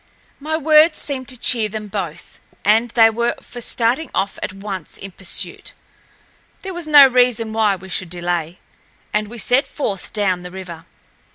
[0.39, 4.97] My words seemed to cheer them both, and they were for starting off at once
[4.97, 5.73] in pursuit.
[6.61, 8.57] There was no reason why we should delay,
[9.13, 10.87] and we set forth down the river.